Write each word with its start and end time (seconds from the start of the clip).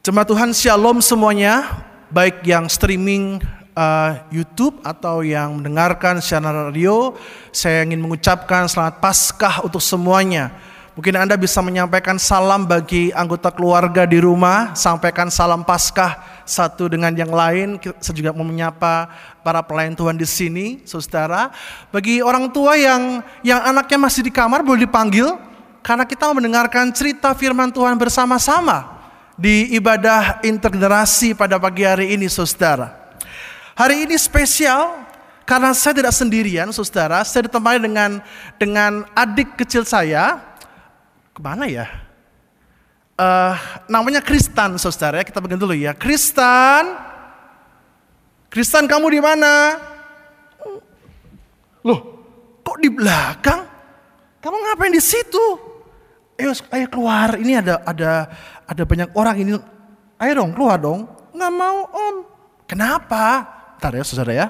Jemaat 0.00 0.32
Tuhan 0.32 0.56
Shalom 0.56 1.04
semuanya, 1.04 1.84
baik 2.08 2.40
yang 2.48 2.72
streaming 2.72 3.36
uh, 3.76 4.16
YouTube 4.32 4.80
atau 4.80 5.20
yang 5.20 5.60
mendengarkan 5.60 6.24
secara 6.24 6.72
radio, 6.72 7.12
saya 7.52 7.84
ingin 7.84 8.00
mengucapkan 8.00 8.64
selamat 8.64 8.96
Paskah 8.96 9.60
untuk 9.60 9.84
semuanya. 9.84 10.56
Mungkin 10.96 11.20
Anda 11.20 11.36
bisa 11.36 11.60
menyampaikan 11.60 12.16
salam 12.16 12.64
bagi 12.64 13.12
anggota 13.12 13.52
keluarga 13.52 14.08
di 14.08 14.24
rumah, 14.24 14.72
sampaikan 14.72 15.28
salam 15.28 15.68
Paskah 15.68 16.16
satu 16.48 16.88
dengan 16.88 17.12
yang 17.12 17.28
lain. 17.28 17.76
Saya 18.00 18.16
juga 18.16 18.32
mau 18.32 18.48
menyapa 18.48 19.04
para 19.44 19.60
pelayan 19.60 19.92
Tuhan 19.92 20.16
di 20.16 20.24
sini, 20.24 20.80
saudara. 20.88 21.52
Bagi 21.92 22.24
orang 22.24 22.48
tua 22.48 22.72
yang 22.72 23.20
yang 23.44 23.60
anaknya 23.68 24.00
masih 24.00 24.24
di 24.24 24.32
kamar 24.32 24.64
boleh 24.64 24.88
dipanggil 24.88 25.36
karena 25.84 26.08
kita 26.08 26.32
mendengarkan 26.32 26.88
cerita 26.88 27.36
firman 27.36 27.68
Tuhan 27.68 28.00
bersama-sama 28.00 28.99
di 29.40 29.72
ibadah 29.72 30.44
intergenerasi 30.44 31.32
pada 31.32 31.56
pagi 31.56 31.88
hari 31.88 32.12
ini, 32.12 32.28
saudara. 32.28 33.16
Hari 33.72 34.04
ini 34.04 34.12
spesial 34.20 35.00
karena 35.48 35.72
saya 35.72 35.96
tidak 35.96 36.12
sendirian, 36.12 36.68
saudara. 36.76 37.24
Saya 37.24 37.48
ditemani 37.48 37.80
dengan 37.80 38.10
dengan 38.60 39.08
adik 39.16 39.56
kecil 39.56 39.88
saya, 39.88 40.36
ke 41.32 41.40
mana 41.40 41.64
ya? 41.64 41.88
Uh, 43.16 43.56
namanya 43.88 44.20
Kristan, 44.20 44.76
saudara. 44.76 45.24
Kita 45.24 45.40
begini 45.40 45.56
dulu 45.56 45.72
ya. 45.72 45.96
Kristan, 45.96 47.00
Kristan 48.52 48.84
kamu 48.84 49.08
di 49.08 49.20
mana? 49.24 49.80
Loh, 51.80 52.00
kok 52.60 52.76
di 52.76 52.92
belakang? 52.92 53.64
Kamu 54.44 54.56
ngapain 54.56 54.92
di 54.92 55.00
situ? 55.00 55.70
Ayo, 56.40 56.52
ayo 56.72 56.86
keluar. 56.92 57.36
Ini 57.36 57.60
ada 57.60 57.84
ada 57.84 58.12
ada 58.70 58.86
banyak 58.86 59.10
orang 59.18 59.36
ini. 59.42 59.52
Ayo 60.22 60.32
dong, 60.38 60.54
keluar 60.54 60.78
dong. 60.78 61.10
Nggak 61.34 61.52
mau 61.58 61.78
om. 61.90 62.16
Kenapa? 62.70 63.42
Ntar 63.82 63.98
ya 63.98 64.04
saudara 64.06 64.30
ya. 64.30 64.46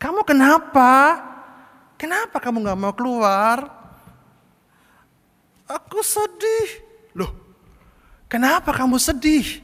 Kamu 0.00 0.24
kenapa? 0.24 1.20
Kenapa 2.00 2.40
kamu 2.40 2.64
nggak 2.64 2.80
mau 2.80 2.94
keluar? 2.96 3.68
Aku 5.68 6.00
sedih. 6.00 6.80
Loh, 7.12 7.32
kenapa 8.32 8.72
kamu 8.72 8.96
sedih? 8.96 9.60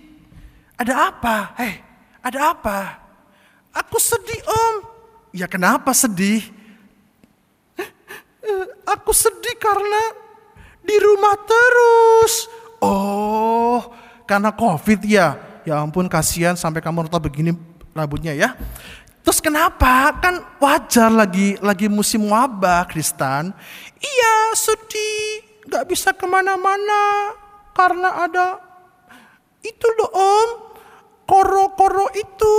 Ada 0.77 1.09
apa? 1.09 1.57
Hei, 1.57 1.81
ada 2.21 2.53
apa? 2.53 2.79
Aku 3.73 3.97
sedih 3.97 4.41
om. 4.45 4.75
Ya 5.33 5.49
kenapa 5.49 5.97
sedih? 5.97 6.43
Aku 8.89 9.15
sedih 9.15 9.57
karena 9.57 10.03
di 10.83 10.97
rumah 10.99 11.37
terus. 11.47 12.60
Oh, 12.81 13.93
karena 14.25 14.51
covid 14.53 15.01
ya. 15.05 15.37
Ya 15.69 15.77
ampun 15.77 16.09
kasihan 16.09 16.57
sampai 16.57 16.81
kamu 16.81 17.07
nonton 17.07 17.21
begini 17.21 17.53
rambutnya 17.93 18.33
ya. 18.33 18.57
Terus 19.21 19.39
kenapa? 19.45 20.17
Kan 20.19 20.41
wajar 20.57 21.13
lagi 21.13 21.61
lagi 21.61 21.87
musim 21.87 22.25
wabah 22.33 22.89
Kristen. 22.89 23.53
Iya 24.01 24.35
sedih 24.57 25.45
gak 25.69 25.87
bisa 25.87 26.11
ke 26.17 26.25
mana-mana 26.25 27.37
karena 27.77 28.27
ada 28.27 28.47
itu 29.61 29.87
loh 30.01 30.11
om 30.11 30.49
koro-koro 31.29 32.09
itu 32.17 32.57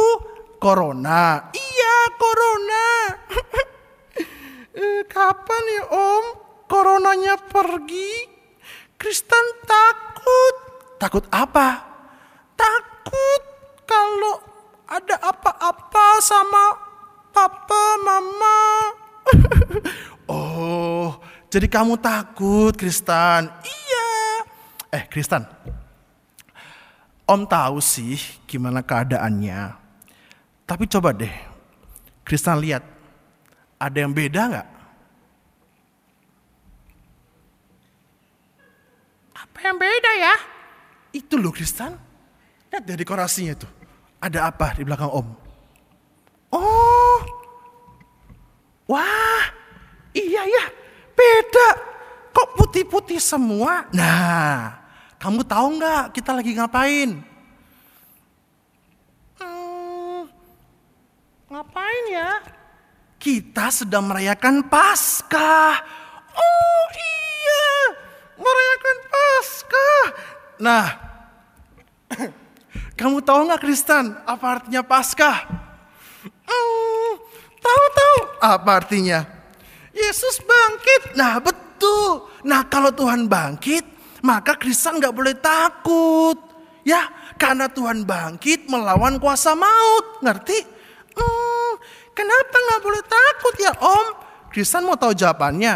corona 0.61 1.49
iya 1.51 1.97
corona 2.15 2.87
eh, 4.81 5.01
kapan 5.09 5.63
ya 5.75 5.83
om 5.91 6.25
coronanya 6.69 7.35
pergi 7.41 8.29
Kristen 8.95 9.65
takut 10.21 10.55
takut 11.01 11.25
apa 11.33 11.67
takut 12.53 13.41
kalau 13.89 14.37
ada 14.85 15.15
apa-apa 15.19 16.07
sama 16.21 16.77
papa 17.33 17.83
mama 18.05 18.59
oh 20.31 21.17
jadi 21.51 21.67
kamu 21.67 21.99
takut, 21.99 22.71
Kristen? 22.79 23.51
Iya. 23.67 24.07
Eh, 24.87 25.03
Kristen. 25.11 25.43
Om 27.27 27.43
tahu 27.43 27.83
sih 27.83 28.15
gimana 28.47 28.79
keadaannya. 28.79 29.75
Tapi 30.63 30.87
coba 30.87 31.11
deh, 31.11 31.31
Kristen 32.23 32.55
lihat, 32.63 32.87
ada 33.75 33.97
yang 33.99 34.15
beda 34.15 34.41
nggak? 34.47 34.67
Yang 39.61 39.77
beda 39.77 40.11
ya? 40.17 40.35
Itu 41.13 41.37
loh 41.37 41.53
Kristen. 41.53 41.95
Lihat 42.73 42.83
deh 42.83 42.97
dekorasinya 42.97 43.53
tuh. 43.55 43.71
Ada 44.21 44.49
apa 44.49 44.77
di 44.77 44.85
belakang 44.85 45.09
Om? 45.09 45.27
Oh, 46.51 47.19
wah, 48.91 49.43
iya 50.11 50.43
ya 50.43 50.65
Beda. 51.21 51.69
Kok 52.31 52.49
putih-putih 52.57 53.19
semua? 53.19 53.85
Nah, 53.91 54.79
kamu 55.19 55.43
tahu 55.43 55.67
nggak 55.77 56.03
kita 56.15 56.31
lagi 56.31 56.51
ngapain? 56.55 57.19
Hmm, 59.37 60.23
ngapain 61.51 62.03
ya? 62.09 62.39
Kita 63.21 63.69
sedang 63.69 64.09
merayakan 64.09 64.65
Paskah. 64.65 65.75
Oh 66.31 66.83
iya, 66.95 67.20
merayakan 68.41 68.97
Paskah. 69.07 70.05
Nah, 70.61 70.85
kamu 72.99 73.21
tahu 73.21 73.39
nggak 73.47 73.61
Kristen 73.61 74.17
apa 74.25 74.45
artinya 74.59 74.81
Paskah? 74.81 75.37
Hmm, 76.45 77.11
tahu-tahu 77.61 78.17
apa 78.41 78.71
artinya? 78.83 79.19
Yesus 79.91 80.41
bangkit. 80.41 81.15
Nah 81.15 81.39
betul. 81.39 82.27
Nah 82.47 82.65
kalau 82.67 82.91
Tuhan 82.91 83.27
bangkit, 83.27 83.83
maka 84.25 84.57
Kristen 84.57 84.99
nggak 84.99 85.15
boleh 85.15 85.35
takut. 85.37 86.37
Ya, 86.81 87.13
karena 87.37 87.69
Tuhan 87.69 88.05
bangkit 88.05 88.65
melawan 88.65 89.21
kuasa 89.21 89.53
maut. 89.53 90.21
Ngerti? 90.25 90.57
Hmm, 91.13 91.71
kenapa 92.17 92.55
nggak 92.57 92.81
boleh 92.81 93.03
takut 93.05 93.55
ya 93.61 93.73
Om? 93.77 94.07
Kristen 94.49 94.83
mau 94.83 94.97
tahu 94.97 95.13
jawabannya? 95.13 95.73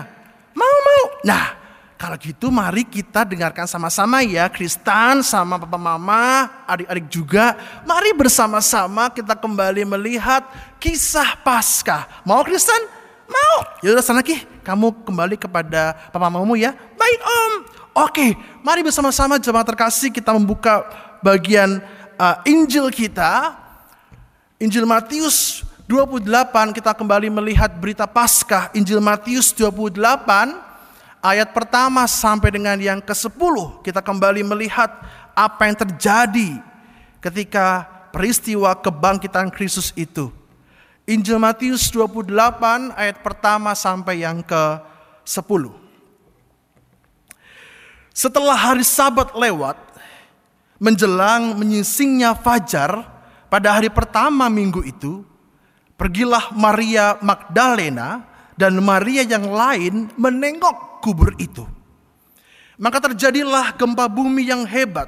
Mau, 0.56 0.76
mau. 0.82 1.04
Nah, 1.28 1.46
kalau 1.96 2.20
gitu 2.20 2.52
mari 2.52 2.84
kita 2.84 3.24
dengarkan 3.24 3.64
sama-sama 3.72 4.20
ya 4.20 4.52
Kristen 4.52 5.24
sama 5.24 5.56
papa 5.56 5.80
mama, 5.80 6.52
adik-adik 6.68 7.08
juga. 7.08 7.56
Mari 7.88 8.12
bersama-sama 8.12 9.08
kita 9.08 9.32
kembali 9.32 9.88
melihat 9.88 10.44
kisah 10.76 11.40
Paskah. 11.40 12.28
Mau 12.28 12.44
Kristen? 12.44 12.92
Mau? 13.32 13.56
Ya 13.80 13.96
udah 13.96 14.04
sana 14.04 14.20
Ki, 14.20 14.44
kamu 14.68 15.08
kembali 15.08 15.40
kepada 15.40 15.96
papa 16.12 16.28
mamamu 16.28 16.60
ya. 16.60 16.76
Baik 17.00 17.20
Om. 17.24 17.54
Oke, 17.96 18.36
mari 18.60 18.84
bersama-sama 18.84 19.40
jemaat 19.40 19.64
terkasih 19.64 20.12
kita 20.12 20.36
membuka 20.36 20.84
bagian 21.24 21.80
uh, 22.20 22.44
Injil 22.44 22.92
kita. 22.92 23.56
Injil 24.60 24.84
Matius 24.84 25.64
28 25.88 26.76
kita 26.76 26.92
kembali 26.92 27.32
melihat 27.32 27.72
berita 27.72 28.04
Paskah. 28.04 28.68
Injil 28.76 29.00
Matius 29.00 29.56
28 29.56 30.65
ayat 31.26 31.50
pertama 31.50 32.06
sampai 32.06 32.54
dengan 32.54 32.78
yang 32.78 33.02
ke-10 33.02 33.82
kita 33.82 34.06
kembali 34.06 34.46
melihat 34.46 34.94
apa 35.34 35.66
yang 35.66 35.74
terjadi 35.74 36.62
ketika 37.18 37.90
peristiwa 38.14 38.78
kebangkitan 38.78 39.50
Kristus 39.50 39.90
itu. 39.98 40.30
Injil 41.10 41.42
Matius 41.42 41.90
28 41.90 42.30
ayat 42.94 43.18
pertama 43.26 43.74
sampai 43.74 44.22
yang 44.22 44.46
ke-10. 44.46 45.70
Setelah 48.16 48.56
hari 48.58 48.86
sabat 48.86 49.34
lewat, 49.36 49.78
menjelang 50.80 51.58
menyisingnya 51.58 52.34
fajar 52.34 53.06
pada 53.52 53.76
hari 53.76 53.92
pertama 53.92 54.50
minggu 54.50 54.82
itu, 54.82 55.22
pergilah 56.00 56.50
Maria 56.56 57.20
Magdalena 57.22 58.24
dan 58.56 58.80
Maria 58.80 59.22
yang 59.28 59.52
lain 59.52 60.10
menengok 60.16 60.85
kubur 61.06 61.38
itu. 61.38 61.62
Maka 62.82 62.98
terjadilah 62.98 63.78
gempa 63.78 64.10
bumi 64.10 64.50
yang 64.50 64.66
hebat, 64.66 65.08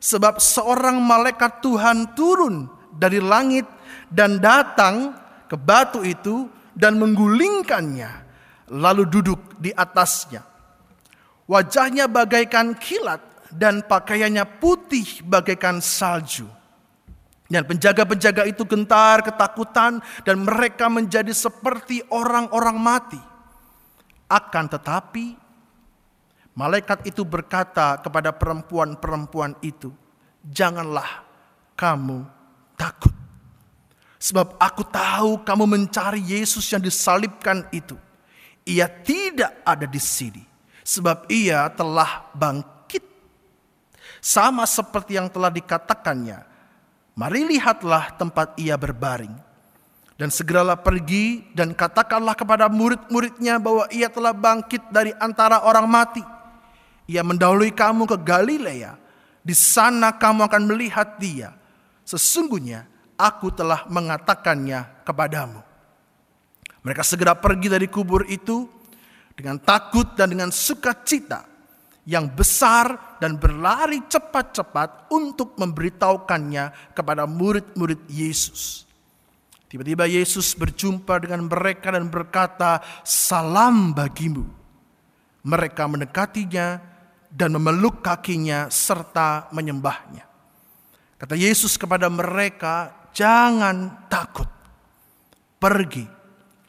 sebab 0.00 0.40
seorang 0.40 0.96
malaikat 0.96 1.60
Tuhan 1.60 2.16
turun 2.16 2.64
dari 2.96 3.20
langit 3.20 3.68
dan 4.08 4.40
datang 4.40 5.12
ke 5.44 5.54
batu 5.60 6.00
itu 6.00 6.48
dan 6.72 6.96
menggulingkannya, 6.96 8.10
lalu 8.72 9.04
duduk 9.04 9.60
di 9.60 9.68
atasnya. 9.76 10.42
Wajahnya 11.44 12.08
bagaikan 12.08 12.72
kilat 12.76 13.20
dan 13.52 13.84
pakaiannya 13.84 14.44
putih 14.58 15.22
bagaikan 15.28 15.78
salju. 15.84 16.48
Dan 17.48 17.64
penjaga-penjaga 17.64 18.44
itu 18.44 18.68
gentar 18.68 19.24
ketakutan 19.24 20.04
dan 20.20 20.36
mereka 20.44 20.92
menjadi 20.92 21.32
seperti 21.32 22.04
orang-orang 22.12 22.76
mati. 22.76 23.27
Akan 24.28 24.68
tetapi 24.68 25.34
malaikat 26.52 27.08
itu 27.08 27.24
berkata 27.24 27.96
kepada 27.98 28.28
perempuan-perempuan 28.30 29.56
itu, 29.64 29.88
janganlah 30.44 31.24
kamu 31.72 32.28
takut. 32.76 33.16
Sebab 34.18 34.58
aku 34.58 34.82
tahu 34.84 35.40
kamu 35.46 35.64
mencari 35.64 36.20
Yesus 36.20 36.66
yang 36.68 36.82
disalibkan 36.82 37.64
itu. 37.70 37.94
Ia 38.68 38.90
tidak 38.90 39.64
ada 39.64 39.86
di 39.88 40.02
sini. 40.02 40.42
Sebab 40.82 41.30
ia 41.30 41.70
telah 41.72 42.28
bangkit. 42.34 43.00
Sama 44.18 44.66
seperti 44.66 45.16
yang 45.16 45.30
telah 45.30 45.48
dikatakannya. 45.48 46.42
Mari 47.14 47.46
lihatlah 47.46 48.18
tempat 48.18 48.58
ia 48.58 48.74
berbaring. 48.74 49.47
Dan 50.18 50.34
segeralah 50.34 50.74
pergi 50.74 51.46
dan 51.54 51.70
katakanlah 51.70 52.34
kepada 52.34 52.66
murid-muridnya 52.66 53.62
bahwa 53.62 53.86
ia 53.94 54.10
telah 54.10 54.34
bangkit 54.34 54.90
dari 54.90 55.14
antara 55.14 55.62
orang 55.62 55.86
mati. 55.86 56.24
Ia 57.06 57.22
mendahului 57.22 57.70
kamu 57.70 58.02
ke 58.10 58.18
Galilea. 58.18 58.98
Di 59.46 59.54
sana 59.54 60.10
kamu 60.18 60.50
akan 60.50 60.62
melihat 60.66 61.22
dia. 61.22 61.54
Sesungguhnya 62.02 62.90
aku 63.14 63.54
telah 63.54 63.86
mengatakannya 63.86 65.06
kepadamu. 65.06 65.62
Mereka 66.82 67.06
segera 67.06 67.38
pergi 67.38 67.70
dari 67.70 67.86
kubur 67.86 68.26
itu 68.26 68.66
dengan 69.38 69.62
takut 69.62 70.18
dan 70.18 70.34
dengan 70.34 70.50
sukacita 70.50 71.46
yang 72.08 72.26
besar 72.32 73.18
dan 73.22 73.38
berlari 73.38 74.02
cepat-cepat 74.02 75.14
untuk 75.14 75.54
memberitahukannya 75.60 76.96
kepada 76.96 77.22
murid-murid 77.28 78.02
Yesus. 78.10 78.87
Tiba-tiba 79.68 80.08
Yesus 80.08 80.56
berjumpa 80.56 81.20
dengan 81.20 81.44
mereka 81.44 81.92
dan 81.92 82.08
berkata, 82.08 82.80
"Salam 83.04 83.92
bagimu." 83.92 84.48
Mereka 85.44 85.84
mendekatinya 85.84 86.80
dan 87.28 87.52
memeluk 87.52 88.00
kakinya 88.00 88.72
serta 88.72 89.52
menyembahnya. 89.52 90.24
Kata 91.20 91.36
Yesus 91.36 91.76
kepada 91.76 92.08
mereka, 92.08 93.08
jangan 93.12 94.08
takut. 94.08 94.48
Pergi 95.58 96.06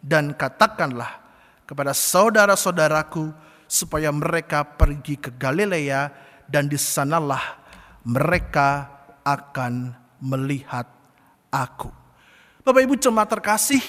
dan 0.01 0.33
katakanlah 0.33 1.21
kepada 1.69 1.93
saudara-saudaraku 1.93 3.29
supaya 3.69 4.09
mereka 4.09 4.65
pergi 4.65 5.21
ke 5.21 5.29
Galilea 5.37 6.09
dan 6.49 6.65
di 6.65 6.75
sanalah 6.75 7.61
mereka 8.01 8.89
akan 9.21 9.93
melihat 10.25 10.89
aku. 11.53 11.98
Bapak 12.69 12.85
Ibu 12.85 12.95
cuma 13.01 13.25
terkasih, 13.25 13.81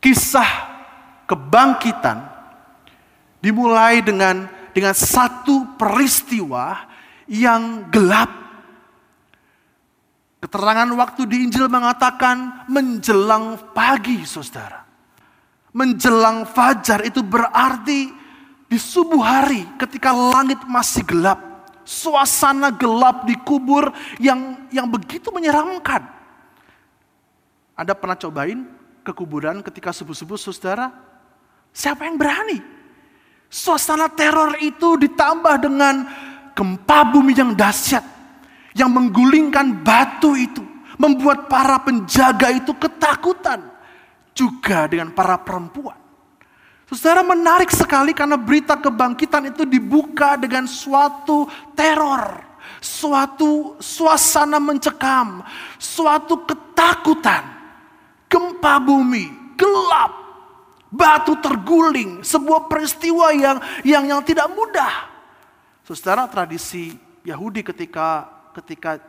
kisah 0.00 0.48
kebangkitan 1.28 2.24
dimulai 3.44 4.00
dengan 4.00 4.48
dengan 4.72 4.96
satu 4.96 5.76
peristiwa 5.76 6.88
yang 7.28 7.92
gelap 7.92 8.46
Keterangan 10.46 10.86
waktu 10.94 11.26
di 11.26 11.36
Injil 11.42 11.66
mengatakan 11.66 12.68
menjelang 12.70 13.58
pagi, 13.74 14.22
saudara. 14.22 14.86
Menjelang 15.74 16.46
fajar 16.46 17.02
itu 17.02 17.18
berarti 17.18 18.14
di 18.70 18.78
subuh 18.78 19.26
hari 19.26 19.66
ketika 19.74 20.14
langit 20.14 20.62
masih 20.70 21.02
gelap. 21.02 21.42
Suasana 21.82 22.70
gelap 22.70 23.26
di 23.26 23.34
kubur 23.42 23.90
yang 24.22 24.70
yang 24.70 24.86
begitu 24.86 25.34
menyeramkan. 25.34 26.15
Anda 27.76 27.92
pernah 27.92 28.16
cobain 28.16 28.64
ke 29.04 29.12
kuburan 29.12 29.60
ketika 29.60 29.92
subuh-subuh 29.92 30.40
saudara? 30.40 30.88
Siapa 31.76 32.08
yang 32.08 32.16
berani? 32.16 32.58
Suasana 33.52 34.08
teror 34.08 34.56
itu 34.64 34.96
ditambah 34.96 35.60
dengan 35.60 36.08
gempa 36.56 37.04
bumi 37.12 37.36
yang 37.36 37.52
dahsyat 37.52 38.16
yang 38.76 38.92
menggulingkan 38.92 39.80
batu 39.80 40.36
itu, 40.36 40.60
membuat 41.00 41.48
para 41.48 41.80
penjaga 41.80 42.52
itu 42.52 42.76
ketakutan, 42.76 43.64
juga 44.36 44.84
dengan 44.84 45.16
para 45.16 45.40
perempuan. 45.40 45.96
Saudara 46.86 47.24
menarik 47.24 47.72
sekali 47.72 48.14
karena 48.14 48.38
berita 48.38 48.78
kebangkitan 48.78 49.50
itu 49.50 49.66
dibuka 49.66 50.36
dengan 50.38 50.68
suatu 50.68 51.48
teror, 51.72 52.44
suatu 52.78 53.80
suasana 53.80 54.60
mencekam, 54.60 55.42
suatu 55.80 56.46
ketakutan, 56.46 57.55
gempa 58.36 58.76
bumi, 58.76 59.56
gelap, 59.56 60.12
batu 60.92 61.32
terguling, 61.40 62.20
sebuah 62.20 62.68
peristiwa 62.68 63.32
yang 63.32 63.56
yang 63.80 64.04
yang 64.04 64.20
tidak 64.20 64.52
mudah. 64.52 65.08
Saudara 65.88 66.28
tradisi 66.28 66.92
Yahudi 67.24 67.64
ketika 67.64 68.28
ketika 68.52 69.00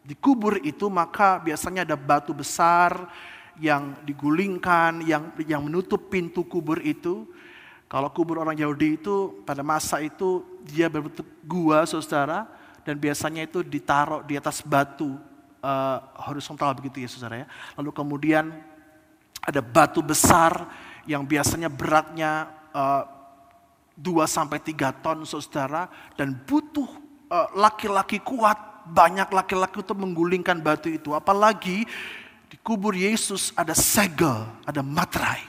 dikubur 0.00 0.56
itu 0.64 0.88
maka 0.88 1.36
biasanya 1.44 1.84
ada 1.84 1.96
batu 2.00 2.32
besar 2.32 3.12
yang 3.60 3.92
digulingkan, 4.08 5.04
yang 5.04 5.28
yang 5.44 5.60
menutup 5.60 6.08
pintu 6.08 6.48
kubur 6.48 6.80
itu. 6.80 7.28
Kalau 7.84 8.08
kubur 8.10 8.40
orang 8.40 8.56
Yahudi 8.56 8.96
itu 8.96 9.44
pada 9.44 9.60
masa 9.60 10.00
itu 10.00 10.42
dia 10.64 10.88
berbentuk 10.88 11.28
gua, 11.44 11.84
saudara, 11.84 12.48
dan 12.82 12.96
biasanya 12.96 13.44
itu 13.44 13.60
ditaruh 13.60 14.24
di 14.24 14.34
atas 14.34 14.64
batu 14.64 15.14
uh, 15.64 15.98
horizontal 16.28 16.76
begitu 16.76 17.00
ya, 17.00 17.08
saudara 17.08 17.40
ya. 17.42 17.46
Lalu 17.80 17.90
kemudian 17.96 18.52
ada 19.40 19.60
batu 19.64 20.04
besar 20.04 20.68
yang 21.08 21.24
biasanya 21.24 21.72
beratnya 21.72 22.52
uh, 22.76 23.08
2 23.96 24.26
sampai 24.28 24.60
3 24.60 25.00
ton, 25.00 25.22
saudara, 25.22 25.86
dan 26.18 26.34
butuh 26.34 26.90
eh, 27.30 27.48
laki-laki 27.54 28.18
uh, 28.18 28.26
kuat 28.26 28.58
banyak 28.90 29.30
laki-laki 29.30 29.86
untuk 29.86 30.02
menggulingkan 30.02 30.58
batu 30.58 30.90
itu. 30.90 31.14
Apalagi 31.14 31.86
di 32.50 32.56
kubur 32.58 32.90
Yesus 32.90 33.54
ada 33.54 33.70
segel, 33.70 34.50
ada 34.66 34.82
materai. 34.82 35.46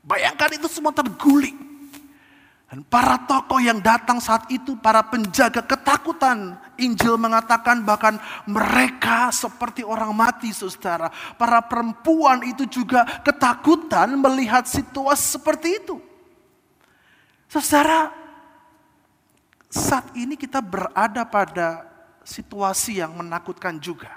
Bayangkan 0.00 0.56
itu 0.56 0.72
semua 0.72 0.90
terguling. 0.96 1.69
Dan 2.70 2.86
para 2.86 3.18
tokoh 3.26 3.58
yang 3.58 3.82
datang 3.82 4.22
saat 4.22 4.46
itu, 4.46 4.78
para 4.78 5.02
penjaga 5.02 5.58
ketakutan. 5.58 6.54
Injil 6.78 7.18
mengatakan 7.18 7.82
bahkan 7.82 8.14
mereka 8.46 9.34
seperti 9.34 9.82
orang 9.82 10.14
mati 10.14 10.54
saudara. 10.54 11.10
Para 11.34 11.58
perempuan 11.66 12.46
itu 12.46 12.70
juga 12.70 13.02
ketakutan 13.26 14.14
melihat 14.14 14.70
situasi 14.70 15.34
seperti 15.34 15.82
itu. 15.82 15.98
Saudara, 17.50 18.14
saat 19.66 20.14
ini 20.14 20.38
kita 20.38 20.62
berada 20.62 21.26
pada 21.26 21.90
situasi 22.22 23.02
yang 23.02 23.18
menakutkan 23.18 23.82
juga. 23.82 24.14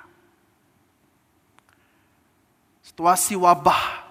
Situasi 2.85 3.33
wabah 3.33 4.05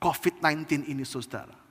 COVID-19 0.00 0.88
ini 0.88 1.04
saudara. 1.04 1.61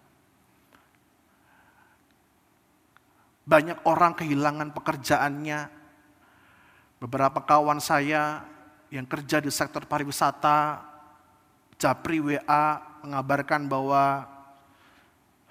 Banyak 3.52 3.84
orang 3.84 4.16
kehilangan 4.16 4.72
pekerjaannya. 4.72 5.68
Beberapa 7.04 7.44
kawan 7.44 7.84
saya 7.84 8.48
yang 8.88 9.04
kerja 9.04 9.44
di 9.44 9.52
sektor 9.52 9.84
pariwisata, 9.84 10.80
Japri 11.76 12.24
WA 12.24 12.80
mengabarkan 13.04 13.68
bahwa 13.68 14.24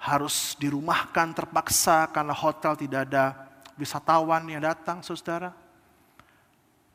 harus 0.01 0.57
dirumahkan 0.57 1.29
terpaksa 1.37 2.09
karena 2.09 2.33
hotel 2.33 2.73
tidak 2.73 3.05
ada 3.05 3.37
wisatawan 3.77 4.49
yang 4.49 4.65
datang, 4.65 5.05
saudara. 5.05 5.53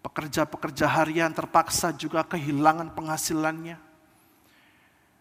Pekerja-pekerja 0.02 0.90
harian 0.90 1.30
terpaksa 1.30 1.94
juga 1.94 2.26
kehilangan 2.26 2.90
penghasilannya. 2.98 3.78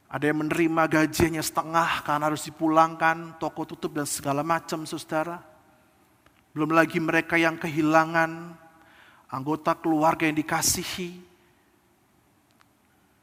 Ada 0.10 0.34
yang 0.34 0.50
menerima 0.50 0.84
gajinya 0.90 1.46
setengah 1.46 2.02
karena 2.02 2.34
harus 2.34 2.42
dipulangkan, 2.42 3.38
toko 3.38 3.70
tutup 3.70 3.94
dan 3.94 4.10
segala 4.10 4.42
macam, 4.42 4.82
saudara. 4.90 5.54
Belum 6.56 6.72
lagi 6.72 7.04
mereka 7.04 7.36
yang 7.36 7.60
kehilangan 7.60 8.56
anggota 9.28 9.76
keluarga 9.76 10.24
yang 10.24 10.40
dikasihi. 10.40 11.20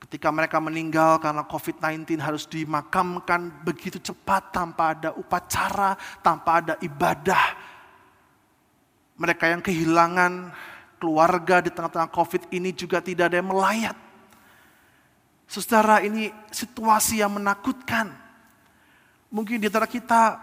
Ketika 0.05 0.29
mereka 0.29 0.61
meninggal 0.61 1.17
karena 1.17 1.41
COVID-19 1.49 2.21
harus 2.21 2.45
dimakamkan 2.45 3.65
begitu 3.65 3.97
cepat 3.97 4.53
tanpa 4.53 4.93
ada 4.93 5.17
upacara, 5.17 5.97
tanpa 6.21 6.61
ada 6.61 6.75
ibadah 6.85 7.73
mereka 9.17 9.49
yang 9.49 9.65
kehilangan 9.65 10.51
keluarga 10.99 11.65
di 11.65 11.71
tengah-tengah 11.71 12.11
COVID 12.11 12.51
ini 12.53 12.75
juga 12.77 12.99
tidak 12.99 13.33
ada 13.33 13.39
yang 13.39 13.49
melayat. 13.49 13.97
Saudara, 15.47 16.05
ini 16.05 16.33
situasi 16.51 17.23
yang 17.23 17.37
menakutkan. 17.39 18.11
Mungkin 19.33 19.63
di 19.63 19.71
antara 19.71 19.87
kita 19.87 20.37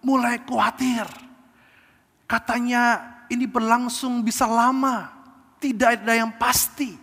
mulai 0.00 0.40
khawatir. 0.44 1.31
Katanya 2.32 3.12
ini 3.28 3.44
berlangsung 3.44 4.24
bisa 4.24 4.48
lama. 4.48 5.12
Tidak 5.60 6.00
ada 6.00 6.16
yang 6.16 6.32
pasti. 6.40 6.96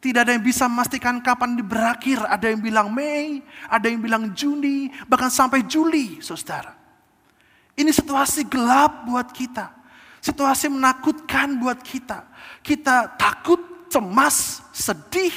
Tidak 0.00 0.16
ada 0.24 0.32
yang 0.32 0.40
bisa 0.40 0.64
memastikan 0.64 1.20
kapan 1.20 1.60
ini 1.60 1.64
berakhir. 1.66 2.24
Ada 2.24 2.56
yang 2.56 2.64
bilang 2.64 2.88
Mei, 2.88 3.44
ada 3.68 3.84
yang 3.84 4.00
bilang 4.00 4.32
Juni, 4.32 4.88
bahkan 5.04 5.28
sampai 5.28 5.60
Juli, 5.68 6.24
saudara. 6.24 6.72
Ini 7.76 7.92
situasi 7.92 8.48
gelap 8.48 9.04
buat 9.04 9.28
kita. 9.28 9.76
Situasi 10.24 10.72
menakutkan 10.72 11.60
buat 11.60 11.84
kita. 11.84 12.24
Kita 12.64 13.12
takut, 13.20 13.60
cemas, 13.92 14.64
sedih. 14.72 15.36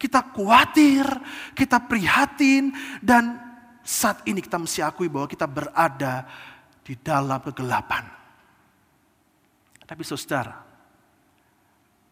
Kita 0.00 0.24
khawatir, 0.32 1.04
kita 1.52 1.76
prihatin. 1.76 2.72
Dan 3.04 3.36
saat 3.84 4.24
ini 4.24 4.40
kita 4.40 4.56
mesti 4.56 4.80
akui 4.80 5.12
bahwa 5.12 5.28
kita 5.28 5.44
berada 5.44 6.24
di 6.80 6.96
dalam 6.96 7.36
kegelapan. 7.44 8.19
Tapi 9.90 10.06
saudara, 10.06 10.54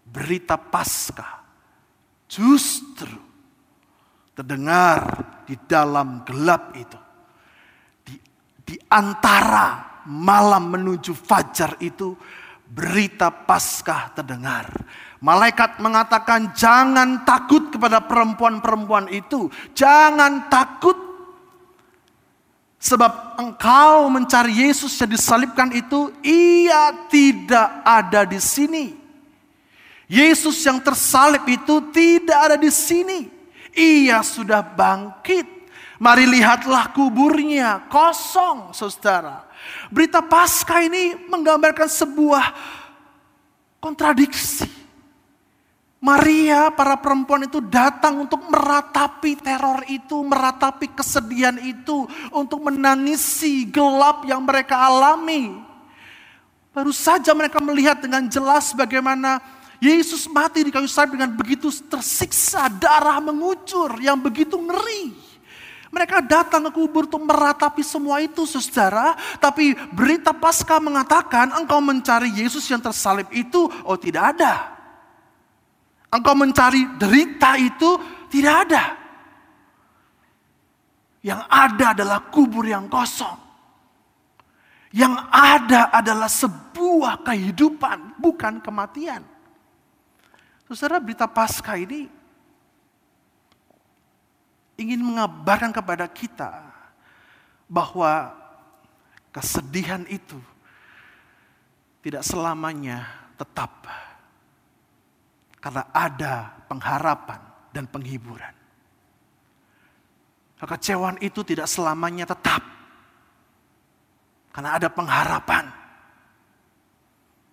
berita 0.02 0.58
Paskah 0.58 1.46
justru 2.26 3.14
terdengar 4.34 5.22
di 5.46 5.54
dalam 5.62 6.26
gelap 6.26 6.74
itu. 6.74 6.98
Di, 8.02 8.18
di 8.66 8.74
antara 8.90 10.02
malam 10.10 10.74
menuju 10.74 11.14
fajar 11.14 11.78
itu 11.78 12.18
berita 12.66 13.30
Paskah 13.30 14.10
terdengar. 14.10 14.74
Malaikat 15.22 15.78
mengatakan 15.78 16.50
jangan 16.58 17.22
takut 17.22 17.70
kepada 17.70 18.02
perempuan-perempuan 18.02 19.06
itu. 19.06 19.46
Jangan 19.70 20.50
takut 20.50 21.07
Sebab 22.78 23.42
engkau 23.42 24.06
mencari 24.06 24.62
Yesus 24.70 24.94
yang 25.02 25.10
disalibkan 25.10 25.66
itu, 25.74 26.14
ia 26.22 26.94
tidak 27.10 27.82
ada 27.82 28.22
di 28.22 28.38
sini. 28.38 28.94
Yesus 30.06 30.62
yang 30.62 30.78
tersalib 30.78 31.42
itu 31.50 31.82
tidak 31.90 32.38
ada 32.38 32.56
di 32.56 32.70
sini. 32.70 33.26
Ia 33.74 34.22
sudah 34.22 34.62
bangkit. 34.62 35.58
Mari 35.98 36.30
lihatlah 36.30 36.94
kuburnya 36.94 37.82
kosong, 37.90 38.70
saudara. 38.70 39.42
Berita 39.90 40.22
Paskah 40.22 40.86
ini 40.86 41.18
menggambarkan 41.26 41.90
sebuah 41.90 42.54
kontradiksi. 43.82 44.77
Maria, 45.98 46.70
para 46.70 46.94
perempuan 46.94 47.42
itu 47.50 47.58
datang 47.58 48.22
untuk 48.22 48.38
meratapi 48.46 49.34
teror 49.34 49.82
itu, 49.90 50.22
meratapi 50.22 50.94
kesedihan 50.94 51.58
itu, 51.58 52.06
untuk 52.30 52.62
menangisi 52.70 53.66
gelap 53.66 54.22
yang 54.22 54.46
mereka 54.46 54.78
alami. 54.78 55.58
Baru 56.70 56.94
saja 56.94 57.34
mereka 57.34 57.58
melihat 57.58 57.98
dengan 57.98 58.22
jelas 58.30 58.70
bagaimana 58.70 59.42
Yesus 59.82 60.30
mati 60.30 60.62
di 60.62 60.70
kayu 60.70 60.86
salib 60.86 61.18
dengan 61.18 61.34
begitu 61.34 61.66
tersiksa, 61.90 62.70
darah 62.70 63.18
mengucur 63.18 63.98
yang 63.98 64.22
begitu 64.22 64.54
ngeri. 64.54 65.10
Mereka 65.90 66.22
datang 66.22 66.70
ke 66.70 66.78
kubur 66.78 67.10
untuk 67.10 67.26
meratapi 67.26 67.82
semua 67.82 68.22
itu 68.22 68.46
saudara. 68.46 69.18
Tapi 69.42 69.74
berita 69.90 70.30
pasca 70.30 70.78
mengatakan 70.78 71.58
engkau 71.58 71.82
mencari 71.82 72.30
Yesus 72.38 72.70
yang 72.70 72.78
tersalib 72.78 73.26
itu, 73.34 73.66
oh 73.82 73.98
tidak 73.98 74.38
ada. 74.38 74.77
Engkau 76.08 76.32
mencari 76.32 76.88
derita 76.96 77.60
itu 77.60 78.00
tidak 78.32 78.54
ada. 78.68 78.84
Yang 81.20 81.42
ada 81.52 81.86
adalah 81.92 82.18
kubur 82.32 82.64
yang 82.64 82.88
kosong. 82.88 83.36
Yang 84.88 85.20
ada 85.28 85.92
adalah 85.92 86.32
sebuah 86.32 87.20
kehidupan, 87.20 88.16
bukan 88.16 88.64
kematian. 88.64 89.20
Saudara, 90.72 90.96
berita 90.96 91.28
Paskah 91.28 91.76
ini 91.76 92.08
ingin 94.80 95.04
mengabarkan 95.04 95.76
kepada 95.76 96.08
kita 96.08 96.64
bahwa 97.68 98.32
kesedihan 99.28 100.08
itu 100.08 100.40
tidak 102.00 102.24
selamanya 102.24 103.04
tetap 103.36 103.84
karena 105.58 105.90
ada 105.90 106.54
pengharapan 106.70 107.40
dan 107.74 107.90
penghiburan. 107.90 108.54
Kekecewaan 110.58 111.22
itu 111.22 111.46
tidak 111.46 111.70
selamanya 111.70 112.26
tetap. 112.26 112.62
Karena 114.50 114.74
ada 114.74 114.90
pengharapan. 114.90 115.70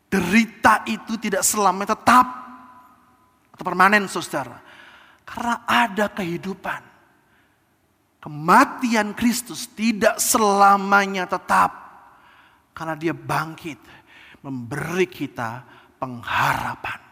Derita 0.09 0.81
itu 0.89 1.13
tidak 1.21 1.45
selamanya 1.45 1.93
tetap. 1.93 2.25
Atau 3.53 3.62
permanen 3.62 4.09
saudara. 4.09 4.57
Karena 5.21 5.69
ada 5.69 6.09
kehidupan. 6.09 6.81
Kematian 8.25 9.13
Kristus 9.13 9.69
tidak 9.77 10.17
selamanya 10.17 11.29
tetap. 11.29 11.71
Karena 12.74 12.97
dia 12.97 13.13
bangkit. 13.13 13.77
Memberi 14.41 15.05
kita 15.05 15.62
pengharapan. 16.01 17.04